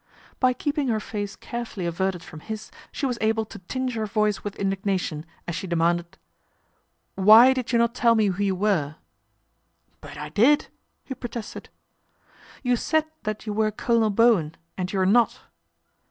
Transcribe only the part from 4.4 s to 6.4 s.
with indignation as she demanded:'